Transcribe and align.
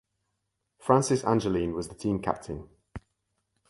Francis 0.79 1.23
Angeline 1.23 1.75
was 1.75 1.89
the 1.89 1.93
team 1.93 2.23
captain. 2.23 2.67